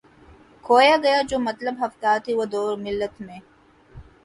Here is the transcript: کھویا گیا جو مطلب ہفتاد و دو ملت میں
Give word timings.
کھویا 0.65 0.95
گیا 1.03 1.19
جو 1.29 1.37
مطلب 1.39 1.75
ہفتاد 1.83 2.23
و 2.31 2.41
دو 2.53 2.63
ملت 2.77 3.13
میں 3.25 3.39